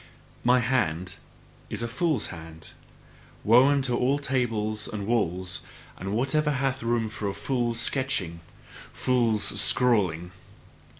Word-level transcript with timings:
My 0.43 0.61
hand 0.61 1.17
is 1.69 1.83
a 1.83 1.87
fool's 1.87 2.29
hand: 2.33 2.71
woe 3.43 3.65
unto 3.67 3.95
all 3.95 4.17
tables 4.17 4.87
and 4.87 5.05
walls, 5.05 5.61
and 5.95 6.13
whatever 6.13 6.53
hath 6.53 6.81
room 6.81 7.07
for 7.07 7.31
fool's 7.35 7.79
sketching, 7.79 8.39
fool's 8.91 9.43
scrawling! 9.61 10.31